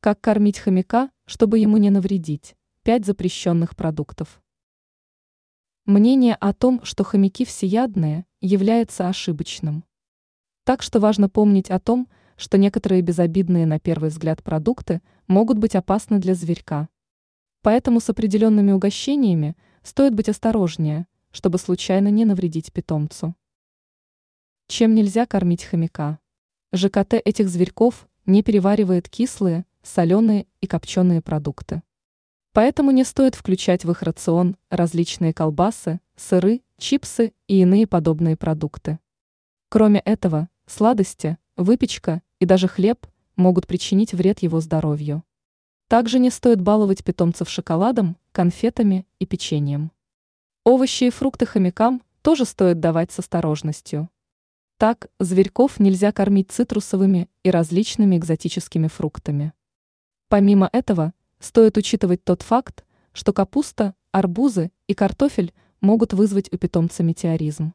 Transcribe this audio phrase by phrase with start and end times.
[0.00, 2.54] Как кормить хомяка, чтобы ему не навредить?
[2.84, 4.40] Пять запрещенных продуктов.
[5.86, 9.82] Мнение о том, что хомяки всеядные, является ошибочным.
[10.62, 15.74] Так что важно помнить о том, что некоторые безобидные на первый взгляд продукты могут быть
[15.74, 16.88] опасны для зверька.
[17.62, 23.34] Поэтому с определенными угощениями стоит быть осторожнее, чтобы случайно не навредить питомцу.
[24.68, 26.20] Чем нельзя кормить хомяка?
[26.72, 31.82] ЖКТ этих зверьков не переваривает кислые, соленые и копченые продукты.
[32.52, 38.98] Поэтому не стоит включать в их рацион различные колбасы, сыры, чипсы и иные подобные продукты.
[39.68, 43.06] Кроме этого, сладости, выпечка и даже хлеб
[43.36, 45.24] могут причинить вред его здоровью.
[45.88, 49.90] Также не стоит баловать питомцев шоколадом, конфетами и печеньем.
[50.64, 54.10] Овощи и фрукты хомякам тоже стоит давать с осторожностью.
[54.76, 59.52] Так, зверьков нельзя кормить цитрусовыми и различными экзотическими фруктами.
[60.28, 67.02] Помимо этого, стоит учитывать тот факт, что капуста, арбузы и картофель могут вызвать у питомца
[67.02, 67.72] метеоризм.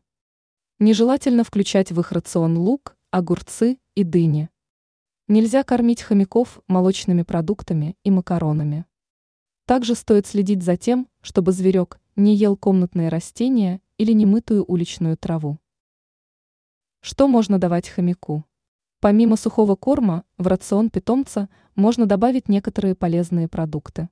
[0.77, 4.49] Нежелательно включать в их рацион лук, огурцы и дыни.
[5.27, 8.85] Нельзя кормить хомяков молочными продуктами и макаронами.
[9.65, 15.57] Также стоит следить за тем, чтобы зверек не ел комнатные растения или немытую уличную траву.
[17.01, 18.45] Что можно давать хомяку?
[19.03, 24.07] Помимо сухого корма, в рацион питомца можно добавить некоторые полезные продукты.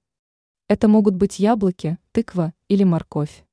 [0.67, 3.45] Это могут быть яблоки, тыква или морковь.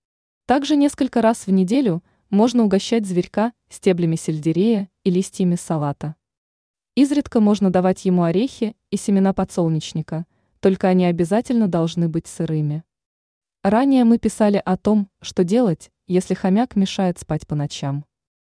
[0.47, 6.16] Также несколько раз в неделю можно угощать зверька стеблями сельдерея и листьями салата.
[6.97, 10.27] Изредка можно давать ему орехи и семена подсолнечника,
[10.59, 12.83] только они обязательно должны быть сырыми.
[13.62, 18.07] Ранее мы писали о том, что делать, если хомяк мешает спать по ночам.